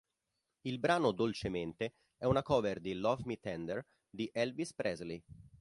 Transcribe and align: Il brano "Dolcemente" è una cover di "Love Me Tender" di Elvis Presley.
Il 0.61 0.79
brano 0.79 1.11
"Dolcemente" 1.11 1.93
è 2.17 2.25
una 2.25 2.41
cover 2.41 2.79
di 2.79 2.95
"Love 2.95 3.21
Me 3.27 3.39
Tender" 3.39 3.85
di 4.09 4.27
Elvis 4.33 4.73
Presley. 4.73 5.23